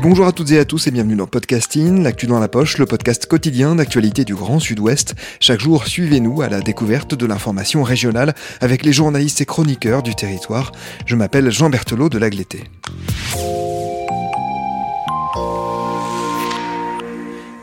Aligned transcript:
Bonjour 0.00 0.26
à 0.26 0.32
toutes 0.32 0.52
et 0.52 0.58
à 0.58 0.64
tous 0.64 0.86
et 0.86 0.90
bienvenue 0.90 1.16
dans 1.16 1.26
Podcasting, 1.26 2.02
l'actu 2.02 2.26
dans 2.26 2.38
la 2.38 2.48
poche, 2.48 2.78
le 2.78 2.86
podcast 2.86 3.26
quotidien 3.26 3.74
d'actualité 3.74 4.24
du 4.24 4.34
Grand 4.34 4.58
Sud-Ouest. 4.58 5.14
Chaque 5.38 5.60
jour, 5.60 5.86
suivez-nous 5.86 6.40
à 6.40 6.48
la 6.48 6.60
découverte 6.60 7.14
de 7.14 7.26
l'information 7.26 7.82
régionale 7.82 8.34
avec 8.60 8.84
les 8.84 8.92
journalistes 8.92 9.40
et 9.40 9.44
chroniqueurs 9.44 10.02
du 10.02 10.14
territoire. 10.14 10.72
Je 11.04 11.14
m'appelle 11.14 11.50
Jean 11.50 11.68
Berthelot 11.68 12.08
de 12.08 12.18
Lagleté. 12.18 12.64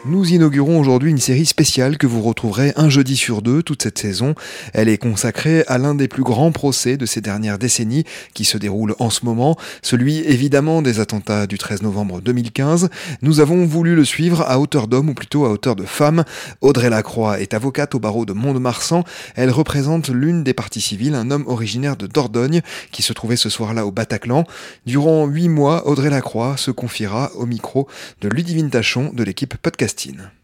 Nous 0.07 0.33
inaugurons 0.33 0.79
aujourd'hui 0.79 1.09
une 1.09 1.17
série 1.17 1.47
spéciale 1.47 1.97
que 1.97 2.05
vous 2.05 2.21
retrouverez 2.21 2.73
un 2.75 2.89
jeudi 2.89 3.17
sur 3.17 3.41
deux 3.41 3.63
toute 3.63 3.81
cette 3.81 3.97
saison. 3.97 4.35
Elle 4.71 4.87
est 4.87 4.99
consacrée 4.99 5.63
à 5.65 5.79
l'un 5.79 5.95
des 5.95 6.07
plus 6.07 6.21
grands 6.21 6.51
procès 6.51 6.95
de 6.95 7.07
ces 7.07 7.21
dernières 7.21 7.57
décennies 7.57 8.03
qui 8.35 8.45
se 8.45 8.59
déroule 8.59 8.93
en 8.99 9.09
ce 9.09 9.25
moment, 9.25 9.57
celui 9.81 10.19
évidemment 10.19 10.83
des 10.83 10.99
attentats 10.99 11.47
du 11.47 11.57
13 11.57 11.81
novembre 11.81 12.21
2015. 12.21 12.91
Nous 13.23 13.39
avons 13.39 13.65
voulu 13.65 13.95
le 13.95 14.05
suivre 14.05 14.43
à 14.47 14.59
hauteur 14.59 14.87
d'homme 14.87 15.09
ou 15.09 15.15
plutôt 15.15 15.43
à 15.45 15.49
hauteur 15.49 15.75
de 15.75 15.85
femme. 15.85 16.23
Audrey 16.61 16.91
Lacroix 16.91 17.39
est 17.39 17.55
avocate 17.55 17.95
au 17.95 17.99
barreau 17.99 18.25
de 18.25 18.33
Mont-de-Marsan. 18.33 19.03
Elle 19.33 19.49
représente 19.49 20.09
l'une 20.09 20.43
des 20.43 20.53
parties 20.53 20.81
civiles, 20.81 21.15
un 21.15 21.31
homme 21.31 21.45
originaire 21.47 21.97
de 21.97 22.05
Dordogne 22.05 22.61
qui 22.91 23.01
se 23.01 23.11
trouvait 23.11 23.37
ce 23.37 23.49
soir-là 23.49 23.87
au 23.87 23.91
Bataclan. 23.91 24.43
Durant 24.85 25.25
huit 25.25 25.49
mois, 25.49 25.87
Audrey 25.87 26.11
Lacroix 26.11 26.57
se 26.57 26.69
confiera 26.69 27.31
au 27.33 27.47
micro 27.47 27.87
de 28.21 28.29
Ludivine 28.29 28.69
Tachon 28.69 29.09
de 29.11 29.23
l'équipe 29.23 29.55
Podcast. 29.57 29.94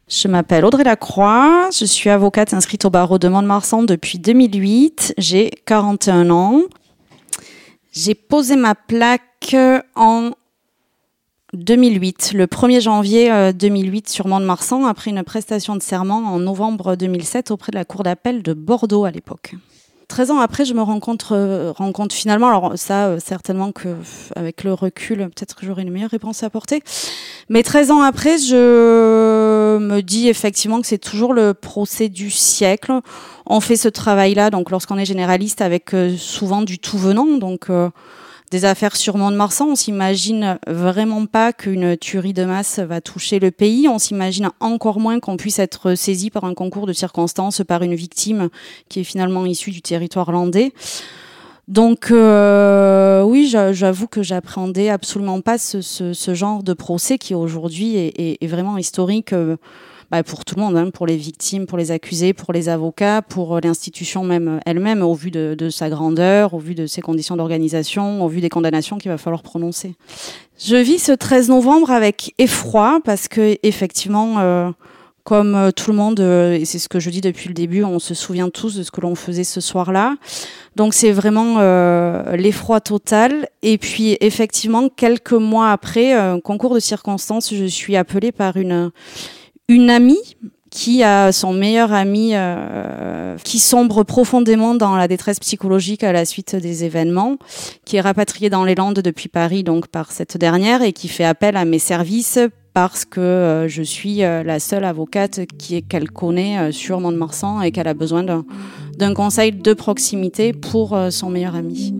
Je 0.07 0.27
m'appelle 0.27 0.65
Audrey 0.65 0.83
Lacroix, 0.83 1.69
je 1.71 1.85
suis 1.85 2.09
avocate 2.09 2.53
inscrite 2.53 2.85
au 2.85 2.89
barreau 2.89 3.17
de 3.17 3.27
Mont-de-Marsan 3.27 3.83
depuis 3.83 4.19
2008, 4.19 5.13
j'ai 5.17 5.51
41 5.65 6.29
ans. 6.29 6.61
J'ai 7.93 8.15
posé 8.15 8.55
ma 8.55 8.75
plaque 8.75 9.55
en 9.95 10.31
2008, 11.53 12.33
le 12.35 12.45
1er 12.45 12.81
janvier 12.81 13.53
2008 13.53 14.09
sur 14.09 14.27
Mont-de-Marsan, 14.27 14.85
après 14.85 15.11
une 15.11 15.23
prestation 15.23 15.75
de 15.75 15.81
serment 15.81 16.17
en 16.17 16.39
novembre 16.39 16.95
2007 16.95 17.51
auprès 17.51 17.71
de 17.71 17.77
la 17.77 17.85
Cour 17.85 18.03
d'appel 18.03 18.43
de 18.43 18.53
Bordeaux 18.53 19.05
à 19.05 19.11
l'époque. 19.11 19.55
13 20.11 20.31
ans 20.31 20.39
après, 20.39 20.65
je 20.65 20.73
me 20.73 20.81
rencontre, 20.81 21.71
rencontre 21.77 22.13
finalement, 22.13 22.49
alors 22.49 22.73
ça, 22.75 23.17
certainement 23.21 23.71
que 23.71 23.95
avec 24.35 24.65
le 24.65 24.73
recul, 24.73 25.19
peut-être 25.19 25.55
que 25.55 25.65
j'aurai 25.65 25.83
une 25.83 25.89
meilleure 25.89 26.09
réponse 26.09 26.43
à 26.43 26.47
apporter. 26.47 26.83
Mais 27.47 27.63
13 27.63 27.91
ans 27.91 28.01
après, 28.01 28.37
je 28.37 29.77
me 29.77 30.01
dis 30.01 30.27
effectivement 30.27 30.81
que 30.81 30.87
c'est 30.87 30.97
toujours 30.97 31.33
le 31.33 31.53
procès 31.53 32.09
du 32.09 32.29
siècle. 32.29 32.99
On 33.45 33.61
fait 33.61 33.77
ce 33.77 33.87
travail-là, 33.87 34.49
donc 34.49 34.69
lorsqu'on 34.69 34.97
est 34.97 35.05
généraliste, 35.05 35.61
avec 35.61 35.95
souvent 36.17 36.61
du 36.61 36.77
tout 36.77 36.97
venant, 36.97 37.37
donc 37.37 37.69
des 38.51 38.65
affaires 38.65 38.97
sur 38.97 39.17
Mont-de-Marsan. 39.17 39.69
On 39.69 39.75
s'imagine 39.75 40.59
vraiment 40.67 41.25
pas 41.25 41.53
qu'une 41.53 41.97
tuerie 41.97 42.33
de 42.33 42.43
masse 42.43 42.79
va 42.79 42.99
toucher 42.99 43.39
le 43.39 43.49
pays. 43.49 43.87
On 43.87 43.97
s'imagine 43.97 44.49
encore 44.59 44.99
moins 44.99 45.19
qu'on 45.19 45.37
puisse 45.37 45.57
être 45.57 45.95
saisi 45.95 46.29
par 46.29 46.43
un 46.43 46.53
concours 46.53 46.85
de 46.85 46.93
circonstances 46.93 47.61
par 47.65 47.81
une 47.81 47.95
victime 47.95 48.49
qui 48.89 48.99
est 48.99 49.03
finalement 49.05 49.45
issue 49.45 49.71
du 49.71 49.81
territoire 49.81 50.31
landais. 50.31 50.73
Donc 51.69 52.11
euh, 52.11 53.23
oui, 53.23 53.47
j'avoue 53.47 54.07
que 54.07 54.21
j'appréhendais 54.21 54.89
absolument 54.89 55.39
pas 55.39 55.57
ce, 55.57 56.33
genre 56.33 56.63
de 56.63 56.73
procès 56.73 57.17
qui 57.17 57.33
aujourd'hui 57.33 57.95
est, 57.95 58.47
vraiment 58.47 58.77
historique. 58.77 59.33
Euh, 60.11 60.17
bah, 60.17 60.23
pour 60.23 60.45
tout 60.45 60.55
le 60.55 60.61
monde, 60.61 60.77
hein, 60.77 60.89
pour 60.89 61.07
les 61.07 61.17
victimes, 61.17 61.65
pour 61.65 61.77
les 61.77 61.91
accusés, 61.91 62.33
pour 62.33 62.53
les 62.53 62.69
avocats, 62.69 63.21
pour 63.21 63.59
l'institution 63.61 64.23
même 64.23 64.59
elle-même, 64.65 65.01
au 65.01 65.13
vu 65.13 65.31
de, 65.31 65.55
de, 65.57 65.69
sa 65.69 65.89
grandeur, 65.89 66.53
au 66.53 66.59
vu 66.59 66.75
de 66.75 66.85
ses 66.85 67.01
conditions 67.01 67.37
d'organisation, 67.37 68.23
au 68.23 68.27
vu 68.27 68.41
des 68.41 68.49
condamnations 68.49 68.97
qu'il 68.97 69.09
va 69.09 69.17
falloir 69.17 69.41
prononcer. 69.41 69.95
Je 70.59 70.75
vis 70.75 70.99
ce 70.99 71.11
13 71.11 71.49
novembre 71.49 71.91
avec 71.91 72.33
effroi 72.37 72.99
parce 73.03 73.27
que 73.27 73.57
effectivement. 73.63 74.39
Euh, 74.39 74.71
comme 75.23 75.71
tout 75.75 75.91
le 75.91 75.97
monde, 75.97 76.19
et 76.19 76.65
c'est 76.65 76.79
ce 76.79 76.89
que 76.89 76.99
je 76.99 77.11
dis 77.11 77.21
depuis 77.21 77.47
le 77.47 77.53
début, 77.53 77.83
on 77.83 77.99
se 77.99 78.15
souvient 78.15 78.49
tous 78.49 78.75
de 78.77 78.81
ce 78.81 78.89
que 78.89 79.01
l'on 79.01 79.13
faisait 79.13 79.43
ce 79.43 79.61
soir-là. 79.61 80.15
Donc 80.75 80.95
c'est 80.95 81.11
vraiment 81.11 81.57
euh, 81.59 82.35
l'effroi 82.35 82.81
total. 82.81 83.47
Et 83.61 83.77
puis 83.77 84.17
effectivement, 84.19 84.89
quelques 84.89 85.33
mois 85.33 85.69
après, 85.69 86.13
un 86.13 86.39
concours 86.39 86.73
de 86.73 86.79
circonstances, 86.79 87.53
je 87.53 87.65
suis 87.65 87.95
appelée 87.95 88.31
par 88.31 88.57
une 88.57 88.91
une 89.71 89.89
amie 89.89 90.35
qui 90.69 91.01
a 91.01 91.31
son 91.31 91.53
meilleur 91.53 91.93
ami 91.93 92.31
euh, 92.33 93.37
qui 93.43 93.57
sombre 93.57 94.03
profondément 94.03 94.75
dans 94.75 94.97
la 94.97 95.07
détresse 95.07 95.39
psychologique 95.39 96.03
à 96.03 96.11
la 96.11 96.25
suite 96.25 96.57
des 96.57 96.83
événements, 96.83 97.37
qui 97.85 97.95
est 97.95 98.01
rapatrié 98.01 98.49
dans 98.49 98.65
les 98.65 98.75
Landes 98.75 98.99
depuis 98.99 99.29
Paris 99.29 99.63
donc 99.63 99.87
par 99.87 100.11
cette 100.11 100.37
dernière 100.37 100.81
et 100.81 100.91
qui 100.91 101.07
fait 101.07 101.23
appel 101.23 101.55
à 101.55 101.63
mes 101.63 101.79
services 101.79 102.39
parce 102.73 103.05
que 103.05 103.21
euh, 103.21 103.67
je 103.69 103.81
suis 103.81 104.23
euh, 104.23 104.43
la 104.43 104.59
seule 104.59 104.83
avocate 104.83 105.41
qui 105.57 105.83
qu'elle 105.83 106.11
connaît 106.11 106.73
sur 106.73 106.99
Mont-de-Marsan 106.99 107.61
et 107.61 107.71
qu'elle 107.71 107.87
a 107.87 107.93
besoin 107.93 108.23
d'un 108.23 109.13
conseil 109.13 109.53
de 109.53 109.73
proximité 109.73 110.51
pour 110.51 110.97
son 111.09 111.29
meilleur 111.29 111.55
ami. 111.55 111.93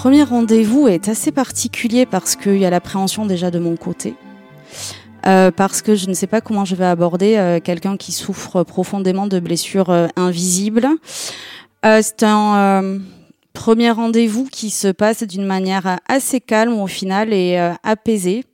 Premier 0.00 0.22
rendez-vous 0.22 0.88
est 0.88 1.10
assez 1.10 1.30
particulier 1.30 2.06
parce 2.06 2.34
qu'il 2.34 2.56
y 2.56 2.64
a 2.64 2.70
l'appréhension 2.70 3.26
déjà 3.26 3.50
de 3.50 3.58
mon 3.58 3.76
côté. 3.76 4.14
Euh, 5.26 5.50
parce 5.50 5.82
que 5.82 5.94
je 5.94 6.08
ne 6.08 6.14
sais 6.14 6.26
pas 6.26 6.40
comment 6.40 6.64
je 6.64 6.74
vais 6.74 6.86
aborder 6.86 7.36
euh, 7.36 7.60
quelqu'un 7.60 7.98
qui 7.98 8.12
souffre 8.12 8.62
profondément 8.62 9.26
de 9.26 9.38
blessures 9.38 9.90
euh, 9.90 10.06
invisibles. 10.16 10.88
c'est 11.84 12.22
un 12.22 12.98
premier 13.52 13.90
rendez-vous 13.90 14.46
qui 14.46 14.70
se 14.70 14.88
passe 14.88 15.22
d'une 15.22 15.44
manière 15.44 15.98
assez 16.08 16.40
calme 16.40 16.80
au 16.80 16.86
final 16.86 17.34
et 17.34 17.58
apaisée 17.82 18.46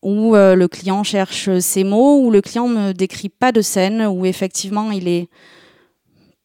où 0.00 0.34
le 0.34 0.66
client 0.66 1.04
cherche 1.04 1.58
ses 1.58 1.84
mots, 1.84 2.22
où 2.22 2.30
le 2.30 2.40
client 2.40 2.68
ne 2.68 2.92
décrit 2.92 3.28
pas 3.28 3.52
de 3.52 3.60
scène, 3.60 4.06
où 4.06 4.24
effectivement 4.24 4.90
il 4.92 5.08
est 5.08 5.28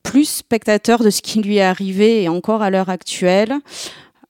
plus 0.03 0.27
spectateur 0.27 1.03
de 1.03 1.09
ce 1.09 1.21
qui 1.21 1.41
lui 1.41 1.57
est 1.57 1.61
arrivé 1.61 2.23
et 2.23 2.29
encore 2.29 2.61
à 2.61 2.69
l'heure 2.69 2.89
actuelle. 2.89 3.53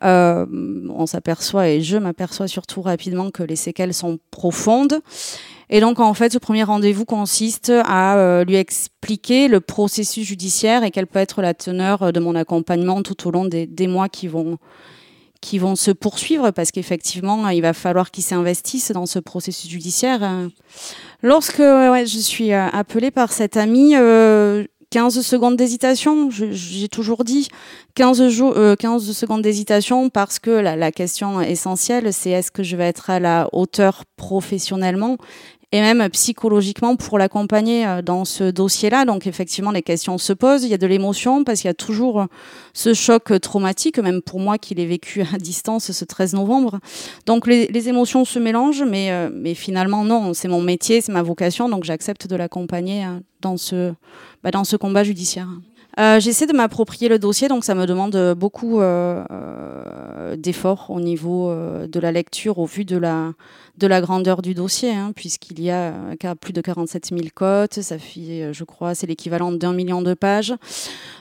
Euh, 0.03 0.45
on 0.89 1.05
s'aperçoit, 1.05 1.69
et 1.69 1.81
je 1.81 1.97
m'aperçois 1.97 2.47
surtout 2.47 2.81
rapidement, 2.81 3.31
que 3.31 3.43
les 3.43 3.55
séquelles 3.55 3.93
sont 3.93 4.19
profondes. 4.31 4.99
Et 5.69 5.81
donc, 5.81 5.99
en 5.99 6.13
fait, 6.13 6.33
ce 6.33 6.39
premier 6.39 6.63
rendez-vous 6.63 7.05
consiste 7.05 7.71
à 7.85 8.17
euh, 8.17 8.43
lui 8.43 8.55
expliquer 8.55 9.47
le 9.47 9.59
processus 9.59 10.25
judiciaire 10.25 10.83
et 10.83 10.91
quelle 10.91 11.07
peut 11.07 11.19
être 11.19 11.41
la 11.41 11.53
teneur 11.53 12.11
de 12.11 12.19
mon 12.19 12.35
accompagnement 12.35 13.03
tout 13.03 13.27
au 13.27 13.31
long 13.31 13.45
des, 13.45 13.87
mois 13.87 14.09
qui 14.09 14.27
vont 14.27 14.57
qui 15.41 15.57
vont 15.57 15.77
se 15.77 15.91
poursuivre 15.91 16.51
parce 16.51 16.71
qu'effectivement, 16.71 17.47
il 17.47 17.61
va 17.61 17.71
falloir 17.71 18.11
qu'ils 18.11 18.25
s'investissent 18.25 18.91
dans 18.91 19.05
ce 19.05 19.19
processus 19.19 19.69
judiciaire. 19.69 20.49
Lorsque 21.21 21.59
ouais, 21.59 22.05
je 22.05 22.17
suis 22.17 22.53
euh, 22.53 22.67
appelée 22.67 23.11
par 23.11 23.31
cette 23.31 23.57
amie, 23.57 23.95
euh, 23.95 24.65
15 24.91 25.21
secondes 25.21 25.55
d'hésitation, 25.55 26.29
j'ai 26.31 26.87
toujours 26.87 27.23
dit. 27.23 27.49
15, 27.95 28.21
euh, 28.41 28.75
15 28.75 29.11
secondes 29.11 29.41
d'hésitation 29.41 30.09
parce 30.09 30.39
que 30.39 30.49
la 30.49 30.91
question 30.91 31.41
essentielle, 31.41 32.11
c'est 32.13 32.31
est-ce 32.31 32.51
que 32.51 32.63
je 32.63 32.75
vais 32.75 32.87
être 32.87 33.09
à 33.09 33.19
la 33.19 33.49
hauteur 33.51 34.03
professionnellement? 34.15 35.17
Et 35.71 35.81
même 35.81 36.09
psychologiquement 36.09 36.95
pour 36.95 37.19
l'accompagner 37.19 37.85
euh, 37.85 38.01
dans 38.01 38.25
ce 38.25 38.49
dossier-là. 38.49 39.05
Donc 39.05 39.27
effectivement, 39.27 39.71
les 39.71 39.83
questions 39.83 40.17
se 40.17 40.33
posent, 40.33 40.63
il 40.63 40.69
y 40.69 40.73
a 40.73 40.77
de 40.77 40.87
l'émotion 40.87 41.43
parce 41.43 41.61
qu'il 41.61 41.67
y 41.67 41.71
a 41.71 41.75
toujours 41.75 42.25
ce 42.73 42.93
choc 42.93 43.39
traumatique, 43.39 43.99
même 43.99 44.21
pour 44.21 44.39
moi 44.39 44.57
qui 44.57 44.73
l'ai 44.75 44.85
vécu 44.85 45.21
à 45.33 45.37
distance 45.37 45.91
ce 45.91 46.05
13 46.05 46.33
novembre. 46.33 46.79
Donc 47.25 47.47
les, 47.47 47.89
émotions 47.89 48.25
se 48.25 48.39
mélangent, 48.39 48.83
mais, 48.83 49.11
euh, 49.11 49.29
mais 49.31 49.53
finalement 49.53 50.03
non, 50.03 50.33
c'est 50.33 50.47
mon 50.47 50.61
métier, 50.61 51.01
c'est 51.01 51.11
ma 51.11 51.23
vocation, 51.23 51.69
donc 51.69 51.83
j'accepte 51.83 52.27
de 52.27 52.35
l'accompagner 52.35 53.05
euh, 53.05 53.19
dans 53.41 53.57
ce, 53.57 53.93
bah, 54.43 54.51
dans 54.51 54.63
ce 54.63 54.75
combat 54.75 55.03
judiciaire. 55.03 55.47
Euh, 55.99 56.19
j'essaie 56.19 56.45
de 56.45 56.53
m'approprier 56.53 57.09
le 57.09 57.19
dossier, 57.19 57.49
donc 57.49 57.65
ça 57.65 57.75
me 57.75 57.85
demande 57.85 58.33
beaucoup 58.37 58.79
euh, 58.79 59.23
euh, 59.31 60.35
d'efforts 60.37 60.89
au 60.89 61.01
niveau 61.01 61.53
de 61.53 61.99
la 61.99 62.11
lecture 62.11 62.59
au 62.59 62.65
vu 62.65 62.85
de 62.85 62.97
la, 62.97 63.33
de 63.77 63.87
la 63.87 63.99
grandeur 63.99 64.41
du 64.41 64.53
dossier, 64.53 64.91
hein, 64.91 65.11
puisqu'il 65.13 65.61
y 65.61 65.71
a 65.71 65.93
plus 66.39 66.53
de 66.53 66.61
47 66.61 67.07
000 67.09 67.21
cotes, 67.35 67.81
ça 67.81 67.99
fait, 67.99 68.53
je 68.53 68.63
crois, 68.63 68.95
c'est 68.95 69.07
l'équivalent 69.07 69.51
d'un 69.51 69.73
million 69.73 70.01
de 70.01 70.13
pages. 70.13 70.53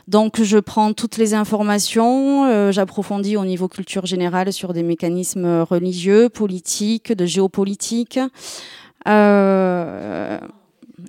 Donc 0.06 0.42
je 0.42 0.58
prends 0.58 0.92
toutes 0.92 1.16
les 1.16 1.34
informations, 1.34 2.70
j'approfondis 2.70 3.36
au 3.36 3.44
niveau 3.44 3.69
culture 3.69 4.06
générale 4.06 4.52
sur 4.52 4.72
des 4.72 4.82
mécanismes 4.84 5.62
religieux, 5.62 6.28
politiques, 6.28 7.12
de 7.12 7.26
géopolitique. 7.26 8.20
Euh, 9.06 10.38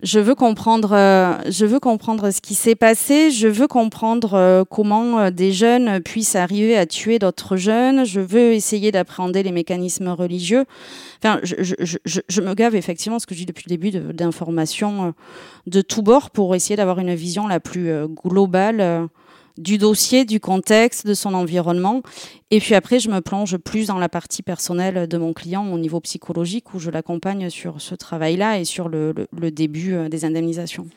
je 0.03 0.19
veux 0.19 0.35
comprendre, 0.35 0.91
euh, 0.93 1.33
je 1.49 1.65
veux 1.65 1.79
comprendre 1.79 2.29
ce 2.31 2.41
qui 2.41 2.53
s'est 2.53 2.75
passé. 2.75 3.31
Je 3.31 3.47
veux 3.47 3.67
comprendre 3.67 4.35
euh, 4.35 4.63
comment 4.63 5.19
euh, 5.19 5.31
des 5.31 5.51
jeunes 5.51 5.99
puissent 6.01 6.35
arriver 6.35 6.77
à 6.77 6.85
tuer 6.85 7.17
d'autres 7.17 7.57
jeunes. 7.57 8.05
Je 8.05 8.19
veux 8.19 8.53
essayer 8.53 8.91
d'appréhender 8.91 9.41
les 9.41 9.51
mécanismes 9.51 10.09
religieux. 10.09 10.65
Enfin, 11.23 11.39
je, 11.43 11.55
je, 11.59 11.75
je, 12.05 12.19
je, 12.27 12.41
me 12.41 12.53
gave 12.53 12.75
effectivement, 12.75 13.19
ce 13.19 13.25
que 13.25 13.33
je 13.33 13.39
dis 13.39 13.45
depuis 13.45 13.65
le 13.67 13.75
début, 13.75 13.91
d'informations 14.13 15.13
de, 15.65 15.81
tous 15.81 16.01
bords 16.01 16.29
pour 16.29 16.55
essayer 16.55 16.75
d'avoir 16.75 16.99
une 16.99 17.15
vision 17.15 17.47
la 17.47 17.59
plus 17.59 17.91
globale 18.23 19.09
du 19.57 19.77
dossier, 19.77 20.25
du 20.25 20.39
contexte, 20.39 21.05
de 21.05 21.13
son 21.13 21.33
environnement. 21.33 22.01
Et 22.51 22.59
puis 22.59 22.75
après, 22.75 22.99
je 22.99 23.09
me 23.09 23.21
plonge 23.21 23.57
plus 23.57 23.87
dans 23.87 23.97
la 23.97 24.09
partie 24.09 24.41
personnelle 24.41 25.07
de 25.07 25.17
mon 25.17 25.33
client 25.33 25.71
au 25.71 25.77
niveau 25.77 25.99
psychologique 25.99 26.73
où 26.73 26.79
je 26.79 26.89
l'accompagne 26.89 27.49
sur 27.49 27.81
ce 27.81 27.95
travail-là 27.95 28.59
et 28.59 28.65
sur 28.65 28.89
le, 28.89 29.13
début 29.51 29.93
euh, 29.93 30.09
des 30.09 30.25
indemnisations. 30.25 30.87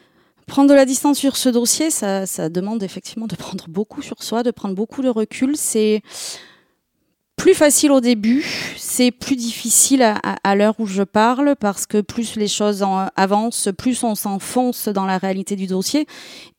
Prendre 0.46 0.68
de 0.70 0.74
la 0.74 0.84
distance 0.84 1.18
sur 1.18 1.36
ce 1.36 1.48
dossier, 1.48 1.90
ça, 1.90 2.26
ça 2.26 2.48
demande 2.48 2.82
effectivement 2.82 3.26
de 3.26 3.36
prendre 3.36 3.66
beaucoup 3.68 4.02
sur 4.02 4.22
soi, 4.22 4.42
de 4.42 4.50
prendre 4.50 4.74
beaucoup 4.74 5.02
de 5.02 5.08
recul. 5.08 5.56
C'est 5.56 6.02
plus 7.42 7.54
facile 7.54 7.90
au 7.90 8.00
début, 8.00 8.46
c'est 8.76 9.10
plus 9.10 9.34
difficile 9.34 10.14
à, 10.44 10.54
l'heure 10.54 10.76
où 10.78 10.86
je 10.86 11.02
parle 11.02 11.56
parce 11.58 11.86
que 11.86 12.00
plus 12.00 12.36
les 12.36 12.46
choses 12.46 12.86
avancent, 13.16 13.68
plus 13.76 14.04
on 14.04 14.14
s'enfonce 14.14 14.86
dans 14.86 15.06
la 15.06 15.18
réalité 15.18 15.56
du 15.56 15.66
dossier 15.66 16.06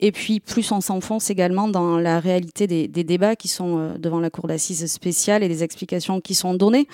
et 0.00 0.12
puis 0.12 0.40
plus 0.40 0.70
on 0.72 0.82
s'enfonce 0.82 1.30
également 1.30 1.68
dans 1.68 1.96
la 1.96 2.20
réalité 2.20 2.66
des, 2.66 2.86
des 2.86 3.02
débats 3.02 3.34
qui 3.34 3.48
sont 3.48 3.78
euh, 3.78 3.96
devant 3.96 4.20
la 4.20 4.28
cour 4.28 4.46
d'assises 4.46 4.84
spéciale 4.92 5.42
et 5.42 5.48
des 5.48 5.62
explications 5.62 6.20
qui 6.20 6.34
sont 6.34 6.52
données. 6.52 6.86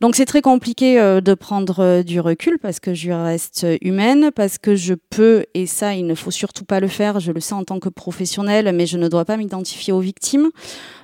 Donc 0.00 0.14
c'est 0.14 0.26
très 0.26 0.42
compliqué 0.42 1.00
euh, 1.00 1.20
de 1.20 1.34
prendre 1.34 1.80
euh, 1.80 2.02
du 2.02 2.20
recul 2.20 2.58
parce 2.58 2.80
que 2.80 2.94
je 2.94 3.10
reste 3.10 3.66
humaine, 3.80 4.30
parce 4.34 4.58
que 4.58 4.76
je 4.76 4.94
peux, 4.94 5.44
et 5.54 5.66
ça 5.66 5.94
il 5.94 6.06
ne 6.06 6.14
faut 6.14 6.30
surtout 6.30 6.64
pas 6.64 6.80
le 6.80 6.88
faire, 6.88 7.20
je 7.20 7.32
le 7.32 7.40
sais 7.40 7.54
en 7.54 7.64
tant 7.64 7.78
que 7.80 7.88
professionnelle, 7.88 8.72
mais 8.74 8.86
je 8.86 8.98
ne 8.98 9.08
dois 9.08 9.24
pas 9.24 9.36
m'identifier 9.36 9.92
aux 9.92 10.00
victimes. 10.00 10.50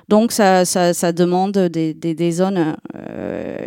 Donc 0.09 0.31
ça, 0.31 0.65
ça, 0.65 0.93
ça 0.93 1.11
demande 1.13 1.57
des, 1.57 1.93
des, 1.93 2.13
des 2.13 2.31
zones 2.31 2.75
euh, 2.95 3.57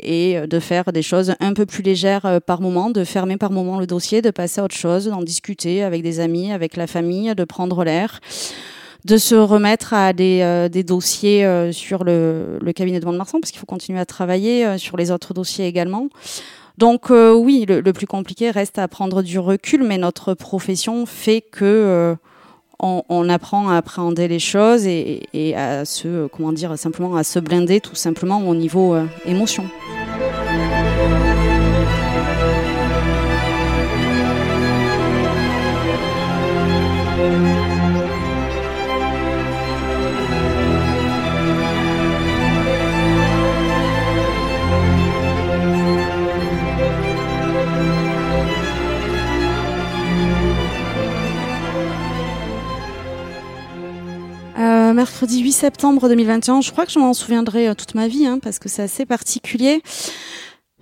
et 0.00 0.40
de 0.46 0.58
faire 0.58 0.92
des 0.92 1.02
choses 1.02 1.34
un 1.38 1.54
peu 1.54 1.66
plus 1.66 1.82
légères 1.82 2.40
par 2.46 2.60
moment, 2.60 2.90
de 2.90 3.04
fermer 3.04 3.36
par 3.36 3.52
moment 3.52 3.78
le 3.78 3.86
dossier, 3.86 4.20
de 4.20 4.30
passer 4.30 4.60
à 4.60 4.64
autre 4.64 4.74
chose, 4.74 5.06
d'en 5.06 5.22
discuter 5.22 5.82
avec 5.82 6.02
des 6.02 6.18
amis, 6.18 6.52
avec 6.52 6.76
la 6.76 6.86
famille, 6.88 7.34
de 7.34 7.44
prendre 7.44 7.84
l'air 7.84 8.20
de 9.04 9.18
se 9.18 9.34
remettre 9.34 9.92
à 9.92 10.12
des, 10.12 10.40
euh, 10.42 10.68
des 10.68 10.82
dossiers 10.82 11.44
euh, 11.44 11.72
sur 11.72 12.04
le, 12.04 12.58
le, 12.60 12.72
cabinet 12.72 13.00
de 13.00 13.04
Mont-de-Marsan, 13.04 13.38
parce 13.40 13.50
qu'il 13.50 13.60
faut 13.60 13.66
continuer 13.66 14.00
à 14.00 14.06
travailler 14.06 14.64
euh, 14.64 14.78
sur 14.78 14.96
les 14.96 15.10
autres 15.10 15.34
dossiers 15.34 15.66
également. 15.66 16.08
Donc 16.76 17.10
oui, 17.10 17.66
le, 17.68 17.80
le, 17.80 17.92
plus 17.92 18.08
compliqué 18.08 18.50
reste 18.50 18.80
à 18.80 18.88
prendre 18.88 19.22
du 19.22 19.38
recul, 19.38 19.84
mais 19.84 19.96
notre 19.96 20.34
profession 20.34 21.06
fait 21.06 21.40
que 21.40 22.16
on, 22.80 23.04
on, 23.08 23.28
apprend 23.28 23.68
à 23.68 23.76
appréhender 23.76 24.26
les 24.26 24.40
choses 24.40 24.84
et, 24.84 25.22
et, 25.32 25.54
à 25.54 25.84
se, 25.84 26.26
comment 26.26 26.52
dire, 26.52 26.76
simplement 26.76 27.14
à 27.14 27.22
se 27.22 27.38
blinder 27.38 27.80
tout 27.80 27.94
simplement 27.94 28.40
au 28.48 28.56
niveau 28.56 28.96
émotion. 29.24 29.70
Mercredi 55.14 55.42
8 55.42 55.52
septembre 55.52 56.08
2021. 56.08 56.60
Je 56.60 56.72
crois 56.72 56.86
que 56.86 56.90
je 56.90 56.98
m'en 56.98 57.14
souviendrai 57.14 57.68
euh, 57.68 57.74
toute 57.74 57.94
ma 57.94 58.08
vie, 58.08 58.26
hein, 58.26 58.40
parce 58.42 58.58
que 58.58 58.68
c'est 58.68 58.82
assez 58.82 59.06
particulier. 59.06 59.80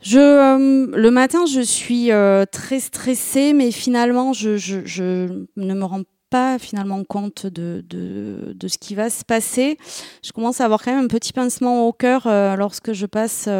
Je, 0.00 0.19
euh, 0.19 0.87
le 0.90 1.11
matin, 1.11 1.44
je 1.44 1.61
suis 1.61 2.11
euh, 2.11 2.46
très 2.50 2.81
stressée, 2.81 3.52
mais 3.52 3.70
finalement, 3.70 4.32
je, 4.32 4.52
ne 5.56 5.75
me 5.75 5.84
rends 5.84 6.05
pas 6.31 6.58
finalement 6.58 7.05
compte 7.05 7.44
de, 7.44 7.84
de, 7.87 8.69
ce 8.69 8.79
qui 8.79 8.94
va 8.94 9.11
se 9.11 9.23
passer. 9.23 9.76
Je 10.25 10.32
commence 10.32 10.62
à 10.62 10.64
avoir 10.64 10.82
quand 10.82 10.94
même 10.94 11.05
un 11.05 11.08
petit 11.08 11.35
pincement 11.35 11.87
au 11.87 11.93
cœur 11.93 12.26
lorsque 12.56 12.94
je 12.94 13.05
passe 13.05 13.50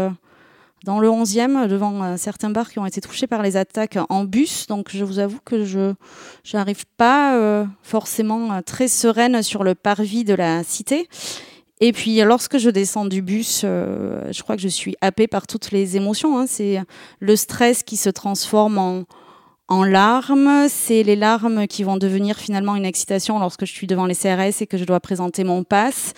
dans 0.85 0.99
le 0.99 1.09
11e, 1.09 1.69
devant 1.69 2.03
euh, 2.03 2.17
certains 2.17 2.51
bars 2.51 2.71
qui 2.71 2.79
ont 2.79 2.87
été 2.87 3.01
touchés 3.01 3.27
par 3.27 3.43
les 3.43 3.57
attaques 3.57 3.99
en 4.09 4.25
bus. 4.25 4.67
Donc 4.67 4.89
je 4.91 5.05
vous 5.05 5.19
avoue 5.19 5.39
que 5.45 5.65
je 5.65 5.95
n'arrive 6.53 6.85
pas 6.97 7.37
euh, 7.37 7.65
forcément 7.83 8.53
euh, 8.53 8.61
très 8.63 8.89
sereine 8.89 9.43
sur 9.43 9.65
le 9.65 9.75
parvis 9.75 10.25
de 10.25 10.35
la 10.35 10.65
cité. 10.65 11.09
Et 11.81 11.93
puis 11.93 12.21
lorsque 12.23 12.59
je 12.59 12.71
descends 12.71 13.07
du 13.07 13.23
bus, 13.23 13.63
je 13.63 14.43
crois 14.43 14.55
que 14.55 14.63
je 14.63 14.69
suis 14.69 14.95
happée 15.01 15.27
par 15.27 15.49
toutes 15.49 15.73
les 15.73 15.97
émotions. 15.97 16.39
Hein. 16.39 16.45
C'est 16.47 16.81
le 17.19 17.35
stress 17.35 17.83
qui 17.83 17.97
se 17.97 18.09
transforme 18.09 18.79
en, 18.79 19.03
en 19.67 19.83
larmes, 19.83 20.69
c'est 20.69 21.03
les 21.03 21.17
larmes 21.17 21.67
qui 21.67 21.83
vont 21.83 21.97
devenir 21.97 22.37
finalement 22.39 22.77
une 22.77 22.85
excitation 22.85 23.41
lorsque 23.41 23.65
je 23.65 23.73
suis 23.73 23.89
devant 23.89 24.07
les 24.07 24.15
CRS 24.15 24.63
et 24.63 24.69
que 24.69 24.79
je 24.79 24.85
dois 24.85 25.01
présenter 25.01 25.43
mon 25.43 25.65
passe 25.65 26.15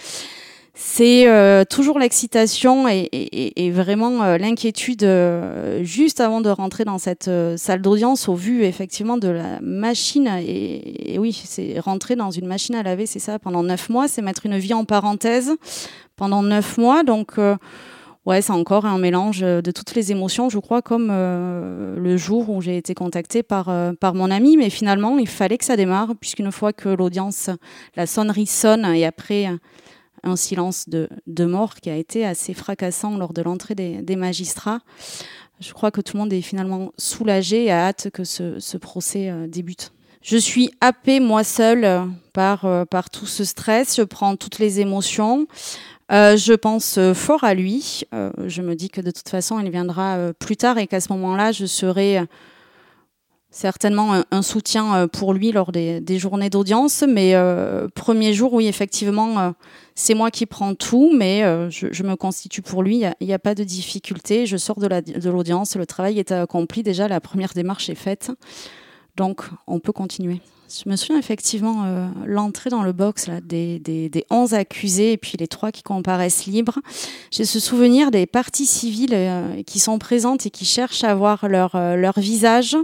c'est 0.97 1.27
euh, 1.27 1.65
toujours 1.65 1.99
l'excitation 1.99 2.87
et, 2.87 3.09
et, 3.11 3.67
et, 3.67 3.73
vraiment 3.73 4.23
euh, 4.23 4.39
l'inquiétude 4.39 5.03
euh, 5.03 5.83
juste 5.83 6.21
avant 6.21 6.41
de 6.41 6.49
rentrer 6.49 6.85
dans 6.85 6.99
cette 6.99 7.29
salle 7.57 7.83
d'audience 7.83 8.29
au 8.29 8.37
vu 8.37 8.63
effectivement 8.63 9.19
de 9.19 9.27
la 9.27 9.61
machine. 9.61 10.31
Et, 10.47 11.17
oui, 11.19 11.33
c'est 11.33 11.81
rentrer 11.81 12.15
dans 12.15 12.31
une 12.31 12.47
machine 12.47 12.77
à 12.77 12.85
laver, 12.85 13.07
c'est 13.07 13.19
ça, 13.19 13.41
pendant 13.41 13.65
neuf 13.65 13.89
mois, 13.89 14.07
c'est 14.07 14.23
mettre 14.23 14.47
une 14.47 14.57
vie 14.57 14.73
en 14.73 14.85
parenthèse 14.85 15.57
pendant 16.15 16.45
neuf 16.45 16.79
mois. 16.79 17.03
Donc, 17.03 17.39
ouais, 18.25 18.41
c'est 18.41 18.53
encore 18.53 18.87
un 18.87 18.99
mélange 18.99 19.41
de 19.41 19.71
toutes 19.73 19.97
les 19.97 20.13
émotions, 20.13 20.49
je 20.49 20.61
crois, 20.61 20.81
comme 20.81 21.09
le 21.09 22.17
jour 22.17 22.51
où 22.51 22.63
j'ai 22.63 22.77
été 22.77 22.95
contactée 22.95 23.43
par, 23.43 23.69
par 23.99 24.15
mon 24.15 24.31
ami. 24.31 24.57
Mais 24.57 24.71
finalement, 24.71 25.19
il 25.19 25.29
fallait 25.29 25.59
que 25.59 25.65
ça 25.65 25.77
démarre, 25.77 26.13
puisqu'une 26.21 26.53
fois 26.53 26.73
que 26.73 26.89
l'audience, 26.89 27.51
la 27.97 28.07
sonnerie 28.07 28.47
sonne 28.47 28.85
et 28.85 29.05
après 29.05 29.49
un 30.25 30.37
silence 30.37 30.89
de, 30.89 31.09
de, 31.27 31.45
mort 31.45 31.77
qui 31.77 31.91
a 31.91 31.97
été 31.97 32.25
assez 32.25 32.55
fracassant 32.55 33.17
lors 33.17 33.33
de 33.33 33.43
l'entrée 33.43 33.75
des, 33.75 34.17
magistrats. 34.17 34.81
Je 35.61 35.73
crois 35.73 35.91
que 35.91 36.01
tout 36.01 36.17
le 36.17 36.23
monde 36.23 36.33
est 36.33 36.41
finalement 36.41 36.93
soulagé 36.99 37.65
et 37.65 37.71
a 37.71 37.87
hâte 37.87 38.11
que 38.11 38.25
ce, 38.25 38.77
procès 38.77 39.31
euh, 39.31 39.47
débute. 39.47 39.93
Je 40.23 40.39
suis 40.39 40.71
happée, 40.81 41.21
moi 41.21 41.45
seule, 41.45 42.09
par, 42.33 42.65
euh, 42.65 42.85
par 42.85 43.11
tout 43.11 43.27
ce 43.27 43.45
stress. 43.45 43.97
Je 43.97 44.03
prends 44.03 44.37
toutes 44.37 44.59
les 44.59 44.81
émotions. 44.81 45.47
Euh, 46.13 46.37
je 46.37 46.53
pense 46.53 46.99
fort 47.15 47.45
à 47.45 47.55
lui. 47.55 48.03
Euh, 48.13 48.31
je 48.47 48.63
me 48.63 48.75
dis 48.75 48.91
que 48.91 49.01
de 49.01 49.11
toute 49.11 49.29
façon, 49.29 49.59
il 49.61 49.71
viendra 49.71 50.17
euh, 50.17 50.33
plus 50.33 50.57
tard 50.57 50.79
et 50.79 50.87
qu'à 50.87 51.01
ce 51.01 51.13
moment-là, 51.13 51.53
je 51.53 51.67
serai 51.67 52.21
certainement 53.55 54.23
un, 54.31 54.43
soutien 54.43 55.09
pour 55.09 55.33
lui 55.33 55.53
lors 55.53 55.73
des, 55.73 56.19
journées 56.19 56.51
d'audience. 56.51 57.05
Mais 57.07 57.35
premier 57.95 58.35
jour, 58.35 58.53
oui, 58.53 58.67
effectivement, 58.67 59.55
c'est 59.95 60.15
moi 60.15 60.31
qui 60.31 60.47
prends 60.47 60.75
tout, 60.75 61.13
mais 61.15 61.45
euh, 61.45 61.71
je, 61.71 62.03
me 62.03 62.17
constitue 62.17 62.63
pour 62.63 62.83
lui. 62.83 63.05
Il 63.21 63.27
n'y 63.27 63.33
a, 63.33 63.39
pas 63.39 63.55
de 63.55 63.63
difficulté. 63.63 64.45
Je 64.45 64.57
sors 64.57 64.79
de 64.79 65.29
l'audience, 65.31 65.77
le 65.77 65.87
travail 65.87 66.19
est 66.19 66.33
accompli. 66.33 66.83
Déjà, 66.83 67.07
la 67.07 67.21
première 67.21 67.53
démarche 67.55 67.89
est 67.89 67.95
faite. 67.95 68.33
Donc, 69.17 69.43
on 69.69 69.79
peut 69.79 69.93
continuer. 69.93 70.41
Je 70.69 70.91
me 70.91 70.97
souviens 70.97 71.19
effectivement 71.19 71.85
euh, 71.85 72.09
l'entrée 72.27 72.71
dans 72.71 72.83
le 72.83 72.93
box 72.93 73.29
des, 73.45 73.79
des, 73.79 74.09
des 74.09 74.25
11 74.31 74.55
accusés 74.55 75.13
et 75.13 75.17
puis 75.17 75.35
les 75.39 75.47
trois 75.47 75.71
qui 75.71 75.85
comparaissent 75.85 76.47
libres. 76.47 76.81
J'ai 77.31 77.45
ce 77.45 77.61
souvenir 77.61 78.11
des 78.11 78.27
parties 78.27 78.67
civiles 78.67 79.15
euh, 79.15 79.63
qui 79.63 79.79
sont 79.79 80.01
présentes 80.01 80.47
et 80.47 80.51
qui 80.51 80.65
cherchent 80.65 81.05
à 81.05 81.15
voir 81.15 81.45
euh, 81.45 81.95
leur 81.95 82.19
visage. 82.19 82.77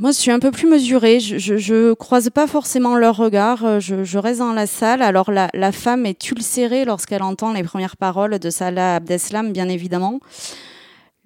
Moi, 0.00 0.12
je 0.12 0.16
suis 0.16 0.30
un 0.30 0.38
peu 0.38 0.50
plus 0.50 0.66
mesurée. 0.66 1.20
Je, 1.20 1.36
je, 1.36 1.58
je 1.58 1.92
croise 1.92 2.30
pas 2.30 2.46
forcément 2.46 2.96
leur 2.96 3.18
regard. 3.18 3.66
Euh, 3.66 3.80
je, 3.80 4.02
je 4.02 4.16
reste 4.16 4.38
dans 4.38 4.54
la 4.54 4.66
salle. 4.66 5.02
Alors, 5.02 5.30
la, 5.30 5.72
femme 5.72 6.06
est 6.06 6.30
ulcérée 6.30 6.86
lorsqu'elle 6.86 7.22
entend 7.22 7.52
les 7.52 7.62
premières 7.62 7.98
paroles 7.98 8.38
de 8.38 8.48
Salah 8.48 8.96
Abdeslam, 8.96 9.52
bien 9.52 9.68
évidemment. 9.68 10.20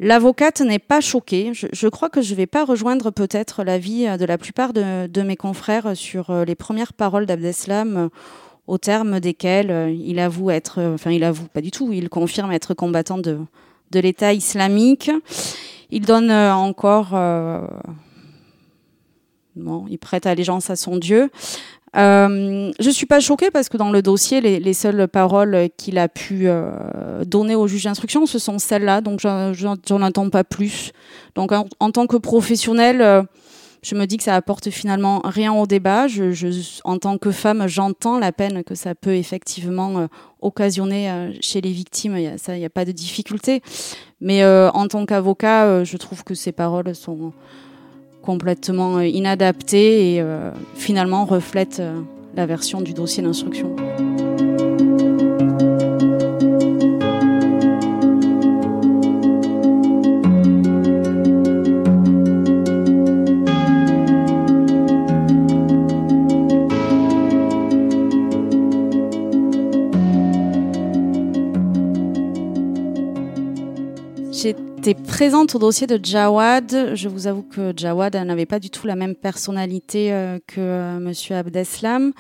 L'avocate 0.00 0.60
n'est 0.60 0.80
pas 0.80 1.00
choquée. 1.00 1.52
Je, 1.54 1.86
crois 1.86 2.08
que 2.10 2.20
je 2.20 2.32
ne 2.32 2.36
vais 2.36 2.48
pas 2.48 2.64
rejoindre 2.64 3.12
peut-être 3.12 3.62
l'avis 3.62 4.06
de 4.18 4.24
la 4.24 4.38
plupart 4.38 4.72
de, 4.72 5.22
mes 5.22 5.36
confrères 5.36 5.96
sur 5.96 6.30
euh, 6.30 6.44
les 6.44 6.56
premières 6.56 6.94
paroles 6.94 7.26
d'Abdeslam 7.26 7.96
euh, 7.96 8.08
au 8.66 8.78
terme 8.78 9.20
desquelles 9.20 9.94
il 10.04 10.18
avoue 10.18 10.50
être, 10.50 10.80
enfin 10.94 11.12
il 11.12 11.22
avoue 11.22 11.46
pas 11.46 11.60
du 11.60 11.70
tout, 11.70 11.92
il 11.92 12.08
confirme 12.08 12.50
être 12.50 12.74
combattant 12.74 13.18
de, 13.18 13.38
de 13.92 14.00
l'État 14.00 14.32
islamique. 14.32 15.12
Il 15.90 16.06
donne 16.06 16.32
encore, 16.32 17.14
bon, 19.56 19.86
il 19.88 19.98
prête 19.98 20.26
allégeance 20.26 20.70
à 20.70 20.76
son 20.76 20.96
Dieu. 20.96 21.30
Euh, 21.96 22.72
je 22.80 22.90
suis 22.90 23.06
pas 23.06 23.20
choquée 23.20 23.50
parce 23.50 23.68
que 23.68 23.76
dans 23.76 23.90
le 23.90 24.02
dossier, 24.02 24.40
les, 24.40 24.72
seules 24.72 25.06
paroles 25.06 25.68
qu'il 25.76 25.98
a 25.98 26.08
pu 26.08 26.44
euh, 26.46 27.24
donner 27.24 27.54
au 27.54 27.66
juge 27.66 27.84
d'instruction, 27.84 28.26
ce 28.26 28.38
sont 28.38 28.58
celles-là. 28.58 29.00
Donc, 29.00 29.20
j'en 29.20 30.02
entends 30.02 30.30
pas 30.30 30.44
plus. 30.44 30.92
Donc, 31.34 31.52
en, 31.52 31.90
tant 31.90 32.06
que 32.06 32.16
professionnel, 32.16 33.00
euh, 33.00 33.22
je 33.82 33.94
me 33.94 34.06
dis 34.06 34.16
que 34.16 34.24
ça 34.24 34.34
apporte 34.34 34.70
finalement 34.70 35.20
rien 35.24 35.52
au 35.52 35.66
débat. 35.66 36.06
En 36.84 36.98
tant 36.98 37.18
que 37.18 37.30
femme, 37.30 37.68
j'entends 37.68 38.18
la 38.18 38.32
peine 38.32 38.64
que 38.64 38.74
ça 38.74 38.94
peut 38.94 39.14
effectivement 39.14 40.08
occasionner 40.40 41.30
chez 41.40 41.60
les 41.60 41.70
victimes. 41.70 42.16
Il 42.16 42.34
n'y 42.48 42.64
a 42.64 42.70
pas 42.70 42.86
de 42.86 42.92
difficulté. 42.92 43.62
Mais 44.22 44.42
en 44.44 44.88
tant 44.88 45.04
qu'avocat, 45.04 45.84
je 45.84 45.96
trouve 45.98 46.24
que 46.24 46.34
ces 46.34 46.50
paroles 46.50 46.94
sont 46.94 47.34
complètement 48.24 48.96
euh, 48.96 49.06
inadapté 49.06 50.14
et 50.14 50.20
euh, 50.20 50.50
finalement 50.74 51.24
reflète 51.24 51.80
euh, 51.80 52.00
la 52.34 52.46
version 52.46 52.80
du 52.80 52.94
dossier 52.94 53.22
d'instruction. 53.22 53.76
Présente 74.92 75.54
au 75.54 75.58
dossier 75.58 75.86
de 75.86 75.98
Jawad. 76.02 76.94
Je 76.94 77.08
vous 77.08 77.26
avoue 77.26 77.42
que 77.42 77.72
Jawad 77.74 78.14
n'avait 78.16 78.44
pas 78.44 78.58
du 78.58 78.68
tout 78.68 78.86
la 78.86 78.96
même 78.96 79.14
personnalité 79.14 80.12
euh, 80.12 80.38
que 80.46 80.60
euh, 80.60 80.98
Monsieur 80.98 81.36
Abdeslam. 81.36 82.12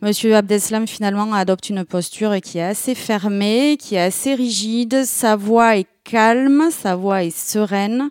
Monsieur 0.00 0.34
Abdeslam 0.34 0.88
finalement 0.88 1.32
adopte 1.32 1.68
une 1.68 1.84
posture 1.84 2.40
qui 2.40 2.58
est 2.58 2.64
assez 2.64 2.96
fermée, 2.96 3.76
qui 3.78 3.94
est 3.94 4.00
assez 4.00 4.34
rigide. 4.34 5.04
Sa 5.04 5.36
voix 5.36 5.76
est 5.76 5.86
calme, 6.02 6.70
sa 6.72 6.96
voix 6.96 7.22
est 7.22 7.36
sereine. 7.36 8.10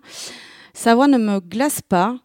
Sa 0.73 0.95
voix 0.95 1.07
ne 1.07 1.17
me 1.17 1.41
glace 1.41 1.81
pas. 1.81 2.15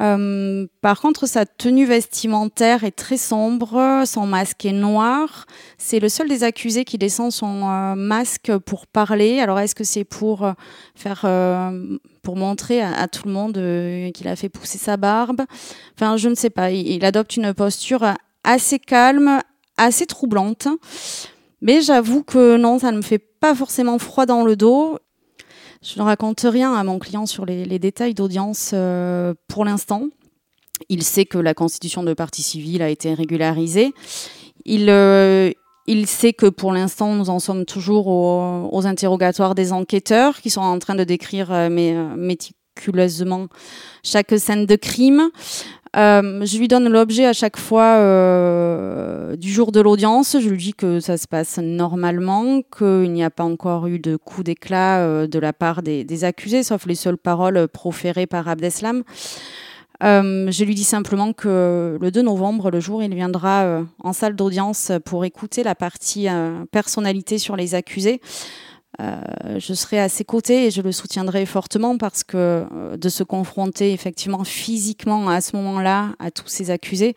Euh, 0.00 0.66
par 0.80 1.00
contre, 1.00 1.26
sa 1.26 1.44
tenue 1.44 1.84
vestimentaire 1.84 2.84
est 2.84 2.96
très 2.96 3.16
sombre, 3.16 4.02
son 4.06 4.26
masque 4.26 4.64
est 4.64 4.72
noir. 4.72 5.46
C'est 5.78 6.00
le 6.00 6.08
seul 6.08 6.28
des 6.28 6.42
accusés 6.42 6.84
qui 6.84 6.96
descend 6.96 7.30
son 7.30 7.68
euh, 7.68 7.94
masque 7.94 8.56
pour 8.58 8.86
parler. 8.86 9.40
Alors, 9.40 9.60
est-ce 9.60 9.74
que 9.74 9.84
c'est 9.84 10.04
pour 10.04 10.44
euh, 10.44 10.52
faire, 10.94 11.26
pour 12.22 12.36
montrer 12.36 12.80
à, 12.80 13.08
tout 13.08 13.26
le 13.26 13.32
monde 13.32 13.54
qu'il 14.14 14.28
a 14.28 14.36
fait 14.36 14.48
pousser 14.48 14.78
sa 14.78 14.96
barbe? 14.96 15.42
Enfin, 15.96 16.16
je 16.16 16.28
ne 16.28 16.34
sais 16.34 16.50
pas. 16.50 16.70
il, 16.70 17.04
adopte 17.04 17.36
une 17.36 17.52
posture 17.52 18.14
assez 18.44 18.78
calme, 18.78 19.40
assez 19.76 20.06
troublante. 20.06 20.68
Mais 21.62 21.82
j'avoue 21.82 22.22
que 22.22 22.56
non, 22.56 22.78
ça 22.78 22.90
ne 22.90 22.98
me 22.98 23.02
fait 23.02 23.18
pas 23.18 23.54
forcément 23.54 23.98
froid 23.98 24.24
dans 24.24 24.44
le 24.44 24.56
dos. 24.56 24.98
Je 25.82 25.98
ne 25.98 26.04
raconte 26.04 26.40
rien 26.40 26.74
à 26.74 26.84
mon 26.84 26.98
client 26.98 27.24
sur 27.24 27.46
les, 27.46 27.78
détails 27.78 28.12
d'audience 28.12 28.72
euh, 28.74 29.32
pour 29.48 29.64
l'instant. 29.64 30.08
Il 30.90 31.02
sait 31.02 31.24
que 31.24 31.38
la 31.38 31.54
constitution 31.54 32.02
de 32.02 32.12
partie 32.12 32.42
civile 32.42 32.82
a 32.82 32.90
été 32.90 33.14
régularisée. 33.14 33.94
Il, 34.66 34.90
euh, 34.90 35.50
sait 36.04 36.34
que 36.34 36.46
pour 36.46 36.72
l'instant, 36.72 37.14
nous 37.14 37.30
en 37.30 37.38
sommes 37.38 37.64
toujours 37.64 38.08
aux, 38.08 38.86
interrogatoires 38.86 39.54
des 39.54 39.72
enquêteurs 39.72 40.40
qui 40.42 40.50
sont 40.50 40.60
en 40.60 40.78
train 40.78 40.94
de 40.94 41.04
décrire 41.04 41.50
euh, 41.50 41.68
méticuleusement 42.76 43.48
chaque 44.02 44.38
scène 44.38 44.66
de 44.66 44.76
crime. 44.76 45.30
Euh, 45.96 46.44
je 46.44 46.56
lui 46.58 46.68
donne 46.68 46.88
l'objet 46.88 47.26
à 47.26 47.32
chaque 47.32 47.56
fois 47.56 47.96
euh, 47.96 49.34
du 49.36 49.50
jour 49.50 49.72
de 49.72 49.80
l'audience. 49.80 50.36
Je 50.38 50.48
lui 50.48 50.58
dis 50.58 50.74
que 50.74 51.00
ça 51.00 51.16
se 51.16 51.26
passe 51.26 51.58
normalement, 51.58 52.62
qu'il 52.76 53.12
n'y 53.12 53.24
a 53.24 53.30
pas 53.30 53.44
encore 53.44 53.88
eu 53.88 53.98
de 53.98 54.16
coup 54.16 54.44
d'éclat 54.44 55.00
euh, 55.00 55.26
de 55.26 55.38
la 55.38 55.52
part 55.52 55.82
des, 55.82 56.24
accusés, 56.24 56.62
sauf 56.62 56.86
les 56.86 56.94
seules 56.94 57.18
paroles 57.18 57.66
proférées 57.66 58.26
par 58.26 58.46
Abdeslam. 58.46 59.02
je 60.00 60.64
lui 60.64 60.74
dis 60.76 60.84
simplement 60.84 61.32
que 61.32 61.98
le 62.00 62.10
2 62.10 62.22
novembre, 62.22 62.70
le 62.70 62.78
jour, 62.78 63.02
il 63.02 63.12
viendra 63.14 63.82
en 63.98 64.12
salle 64.12 64.36
d'audience 64.36 64.92
pour 65.04 65.24
écouter 65.24 65.64
la 65.64 65.74
partie 65.74 66.28
personnalité 66.70 67.38
sur 67.38 67.56
les 67.56 67.74
accusés. 67.74 68.20
Euh, 68.98 69.58
je 69.58 69.72
serai 69.72 70.00
à 70.00 70.08
ses 70.08 70.24
côtés 70.24 70.66
et 70.66 70.70
je 70.70 70.82
le 70.82 70.92
soutiendrai 70.92 71.46
fortement 71.46 71.96
parce 71.96 72.24
que 72.24 72.36
euh, 72.36 72.96
de 72.96 73.08
se 73.08 73.22
confronter 73.22 73.92
effectivement 73.92 74.44
physiquement 74.44 75.28
à 75.28 75.40
ce 75.40 75.56
moment-là 75.56 76.10
à 76.18 76.30
tous 76.30 76.48
ces 76.48 76.70
accusés, 76.70 77.14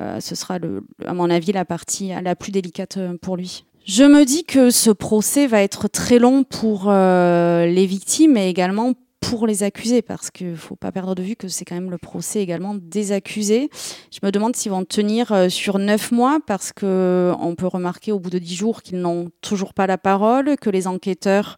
euh, 0.00 0.18
ce 0.20 0.34
sera, 0.34 0.58
le, 0.58 0.82
à 1.06 1.14
mon 1.14 1.30
avis, 1.30 1.52
la 1.52 1.64
partie 1.64 2.12
la 2.22 2.34
plus 2.34 2.52
délicate 2.52 2.98
pour 3.20 3.36
lui. 3.36 3.64
Je 3.86 4.04
me 4.04 4.24
dis 4.24 4.44
que 4.44 4.70
ce 4.70 4.90
procès 4.90 5.46
va 5.46 5.60
être 5.62 5.88
très 5.88 6.18
long 6.18 6.42
pour 6.42 6.90
les 6.90 7.86
victimes 7.86 8.38
et 8.38 8.48
également 8.48 8.94
pour 9.28 9.46
les 9.46 9.62
accusés, 9.62 10.02
parce 10.02 10.30
qu'il 10.30 10.50
ne 10.50 10.56
faut 10.56 10.76
pas 10.76 10.92
perdre 10.92 11.14
de 11.14 11.22
vue 11.22 11.36
que 11.36 11.48
c'est 11.48 11.64
quand 11.64 11.74
même 11.74 11.90
le 11.90 11.98
procès 11.98 12.40
également 12.40 12.74
des 12.74 13.12
accusés. 13.12 13.70
Je 14.12 14.18
me 14.22 14.30
demande 14.30 14.54
s'ils 14.54 14.70
vont 14.70 14.84
tenir 14.84 15.32
euh, 15.32 15.48
sur 15.48 15.78
neuf 15.78 16.12
mois, 16.12 16.40
parce 16.46 16.72
qu'on 16.72 17.54
peut 17.56 17.66
remarquer 17.66 18.12
au 18.12 18.18
bout 18.18 18.30
de 18.30 18.38
dix 18.38 18.54
jours 18.54 18.82
qu'ils 18.82 19.00
n'ont 19.00 19.30
toujours 19.40 19.72
pas 19.72 19.86
la 19.86 19.98
parole, 19.98 20.56
que 20.56 20.70
les 20.70 20.86
enquêteurs, 20.86 21.56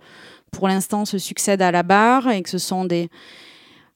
pour 0.52 0.68
l'instant, 0.68 1.04
se 1.04 1.18
succèdent 1.18 1.62
à 1.62 1.72
la 1.72 1.82
barre 1.82 2.28
et 2.28 2.42
que 2.42 2.50
ce 2.50 2.58
sont 2.58 2.84
des, 2.84 3.10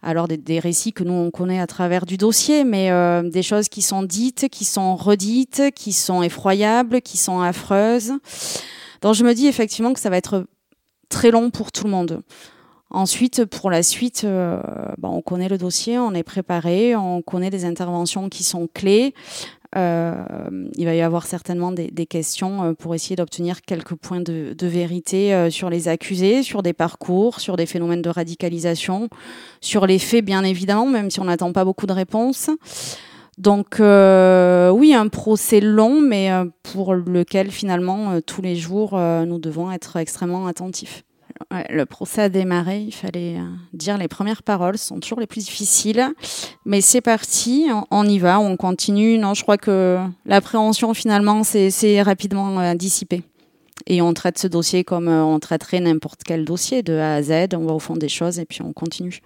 alors 0.03 0.27
des, 0.27 0.59
récits 0.59 0.93
que 0.93 1.05
nous 1.05 1.13
on 1.13 1.31
connaît 1.31 1.61
à 1.61 1.67
travers 1.67 2.07
du 2.07 2.17
dossier, 2.17 2.65
mais 2.65 2.91
euh, 2.91 3.23
des 3.23 3.43
choses 3.43 3.69
qui 3.69 3.83
sont 3.83 4.03
dites, 4.03 4.49
qui 4.49 4.65
sont 4.65 4.97
redites, 4.97 5.71
qui 5.75 5.93
sont 5.93 6.23
effroyables, 6.23 7.03
qui 7.03 7.19
sont 7.19 7.41
affreuses. 7.41 8.13
Donc 9.03 9.15
je 9.15 9.25
me 9.25 9.33
dis 9.33 9.47
effectivement 9.47 9.93
que 9.93 10.01
ça 10.01 10.11
va 10.11 10.17
être 10.17 10.47
très 11.09 11.31
long 11.31 11.51
pour 11.51 11.71
tout 11.71 11.85
le 11.85 11.91
monde. 11.91 12.23
Ensuite, 12.91 13.45
pour 13.45 13.71
la 13.71 13.85
suite, 13.85 14.23
euh, 14.25 14.61
bah, 14.99 15.09
on 15.09 15.23
connaît 15.23 15.49
le 15.49 15.59
dossier, 15.59 15.97
on 15.99 16.13
est 16.13 16.25
préparé, 16.25 16.97
on 16.97 17.23
connaît 17.23 17.51
des 17.51 17.65
interventions 17.65 18.29
qui 18.29 18.43
sont 18.43 18.69
clés. 18.73 19.15
Euh, 19.77 20.25
il 20.75 20.85
va 20.85 20.97
y 20.97 21.01
avoir 21.01 21.27
certainement 21.27 21.71
des, 21.71 22.07
questions 22.07 22.65
euh, 22.65 22.73
pour 22.73 22.93
essayer 22.97 23.15
d'obtenir 23.15 23.63
quelques 23.63 23.95
points 23.95 24.19
de, 24.19 24.57
vérité 24.61 25.49
sur 25.51 25.71
les 25.71 25.87
accusés, 25.87 26.43
sur 26.43 26.65
des 26.65 26.73
parcours, 26.73 27.39
sur 27.39 27.55
des 27.55 27.67
phénomènes 27.67 28.03
de 28.03 28.11
radicalisation, 28.11 29.09
sur 29.61 29.87
les 29.87 30.01
faits 30.01 30.25
bien 30.25 30.43
évidemment, 30.43 30.87
même 30.87 31.11
si 31.11 31.21
on 31.21 31.25
n'attend 31.25 31.53
pas 31.53 31.65
beaucoup 31.65 31.87
de 31.87 31.93
réponses. 31.93 32.51
Donc 33.39 33.77
oui, 33.79 34.95
un 34.95 35.09
procès 35.09 35.61
long, 35.61 36.01
mais 36.01 36.31
pour 36.65 36.95
lequel 36.95 37.53
finalement 37.53 38.21
tous 38.21 38.43
les 38.43 38.57
jours 38.57 38.99
nous 38.99 39.39
devons 39.39 39.71
être 39.71 39.97
extrêmement 39.97 40.47
attentifs 40.47 41.05
le 41.71 41.85
procès 41.85 42.23
a 42.23 42.29
démarré, 42.29 42.81
il 42.81 42.93
fallait 42.93 43.37
euh, 43.37 43.45
dire 43.73 43.99
les 43.99 44.09
premières 44.09 44.43
paroles, 44.43 44.79
ce 44.79 44.87
sont 44.87 45.01
toujours 45.01 45.21
les 45.21 45.27
plus 45.27 45.45
difficiles. 45.45 46.09
Mais 46.65 46.81
c'est 46.81 47.01
parti, 47.01 47.67
on, 47.91 48.05
y 48.05 48.19
va, 48.19 48.41
on 48.41 48.57
continue. 48.57 49.19
Non, 49.19 49.35
je 49.35 49.43
crois 49.43 49.57
que 49.59 49.99
l'appréhension 50.27 50.95
finalement 50.95 51.43
c'est 51.43 52.03
rapidement 52.03 52.61
euh, 52.61 52.75
dissipé. 52.75 53.23
Et 53.87 54.03
on 54.03 54.13
traite 54.13 54.39
ce 54.39 54.47
dossier 54.47 54.85
comme 54.85 55.09
euh, 55.09 55.25
on 55.25 55.39
traiterait 55.39 55.81
n'importe 55.81 56.21
quel 56.25 56.45
dossier, 56.45 56.83
de 56.83 56.95
A 56.95 57.15
à 57.15 57.23
Z, 57.23 57.55
on 57.55 57.65
va 57.65 57.73
au 57.73 57.79
fond 57.79 57.97
des 57.97 58.09
choses 58.09 58.39
et 58.39 58.45
puis 58.45 58.63
on 58.63 58.73
continue. 58.73 59.21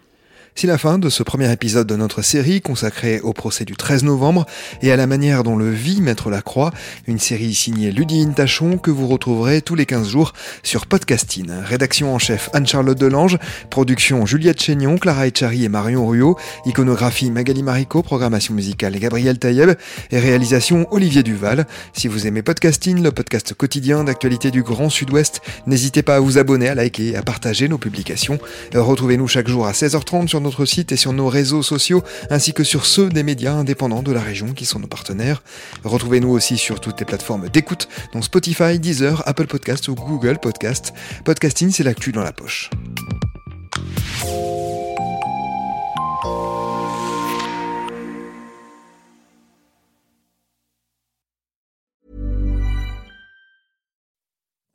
C'est 0.56 0.68
la 0.68 0.78
fin 0.78 1.00
de 1.00 1.08
ce 1.08 1.24
premier 1.24 1.50
épisode 1.52 1.88
de 1.88 1.96
notre 1.96 2.22
série 2.22 2.60
consacrée 2.60 3.20
au 3.20 3.32
procès 3.32 3.64
du 3.64 3.74
13 3.74 4.04
novembre 4.04 4.46
et 4.82 4.92
à 4.92 4.96
la 4.96 5.08
manière 5.08 5.42
dont 5.42 5.56
le 5.56 5.68
vit 5.68 6.00
Maître 6.00 6.30
Lacroix, 6.30 6.70
une 7.08 7.18
série 7.18 7.54
signée 7.54 7.90
Ludivine 7.90 8.34
Tachon 8.34 8.78
que 8.78 8.92
vous 8.92 9.08
retrouverez 9.08 9.62
tous 9.62 9.74
les 9.74 9.84
15 9.84 10.08
jours 10.08 10.32
sur 10.62 10.86
Podcasting. 10.86 11.50
Rédaction 11.64 12.14
en 12.14 12.20
chef 12.20 12.50
Anne-Charlotte 12.52 12.96
Delange, 12.96 13.36
production 13.68 14.26
Juliette 14.26 14.62
Chénion, 14.62 14.96
Clara 14.96 15.26
Echari 15.26 15.64
et 15.64 15.68
Marion 15.68 16.06
Ruot, 16.06 16.38
iconographie 16.66 17.32
Magali 17.32 17.64
Marico, 17.64 18.04
programmation 18.04 18.54
musicale 18.54 18.96
Gabriel 18.96 19.40
Taïeb 19.40 19.72
et 20.12 20.18
réalisation 20.20 20.86
Olivier 20.92 21.24
Duval. 21.24 21.66
Si 21.94 22.06
vous 22.06 22.28
aimez 22.28 22.42
Podcasting, 22.42 23.02
le 23.02 23.10
podcast 23.10 23.54
quotidien 23.54 24.04
d'actualité 24.04 24.52
du 24.52 24.62
Grand 24.62 24.88
Sud-Ouest, 24.88 25.40
n'hésitez 25.66 26.04
pas 26.04 26.14
à 26.14 26.20
vous 26.20 26.38
abonner, 26.38 26.68
à 26.68 26.76
liker 26.76 27.16
à 27.16 27.22
partager 27.22 27.66
nos 27.66 27.78
publications. 27.78 28.38
Retrouvez-nous 28.72 29.26
chaque 29.26 29.48
jour 29.48 29.66
à 29.66 29.72
16h30 29.72 30.28
sur 30.28 30.43
notre 30.44 30.64
site 30.64 30.92
et 30.92 30.96
sur 30.96 31.12
nos 31.12 31.28
réseaux 31.28 31.62
sociaux, 31.62 32.02
ainsi 32.30 32.52
que 32.52 32.62
sur 32.62 32.86
ceux 32.86 33.08
des 33.08 33.22
médias 33.22 33.54
indépendants 33.54 34.02
de 34.02 34.12
la 34.12 34.20
région 34.20 34.52
qui 34.52 34.66
sont 34.66 34.78
nos 34.78 34.86
partenaires. 34.86 35.42
Retrouvez-nous 35.82 36.30
aussi 36.30 36.56
sur 36.56 36.80
toutes 36.80 37.00
les 37.00 37.06
plateformes 37.06 37.48
d'écoute, 37.48 37.88
dont 38.12 38.22
Spotify, 38.22 38.78
Deezer, 38.78 39.22
Apple 39.26 39.46
Podcast 39.46 39.88
ou 39.88 39.94
Google 39.94 40.38
Podcast. 40.38 40.92
Podcasting, 41.24 41.70
c'est 41.72 41.82
l'actu 41.82 42.12
dans 42.12 42.22
la 42.22 42.32
poche. 42.32 42.70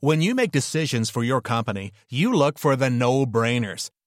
When 0.02 0.22
you 0.22 0.34
make 0.34 0.52
decisions 0.52 1.10
for 1.10 1.26
your 1.26 1.42
company, 1.42 1.92
you 2.10 2.32
look 2.32 2.58
for 2.58 2.78
the 2.78 2.90
no-brainers. 2.90 3.90